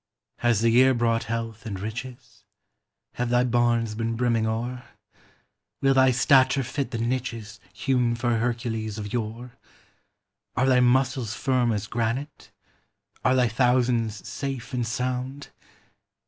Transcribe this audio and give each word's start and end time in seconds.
Has 0.39 0.61
the 0.61 0.71
year 0.71 0.95
brought 0.95 1.25
health 1.25 1.63
and 1.63 1.79
riches? 1.79 2.43
Have 3.17 3.29
thy 3.29 3.43
barns 3.43 3.93
been 3.93 4.15
brimming 4.15 4.47
o'er? 4.47 4.83
Will 5.79 5.93
thy 5.93 6.09
stature 6.09 6.63
fit 6.63 6.89
the 6.89 6.97
niches 6.97 7.59
Hewn 7.71 8.15
for 8.15 8.37
Hercules 8.37 8.97
of 8.97 9.13
yore? 9.13 9.51
Are 10.55 10.65
thy 10.65 10.79
muscles 10.79 11.35
firm 11.35 11.71
as 11.71 11.85
granite? 11.85 12.49
Are 13.23 13.35
thy 13.35 13.47
thousands 13.47 14.27
safe 14.27 14.73
and 14.73 14.87
sound? 14.87 15.49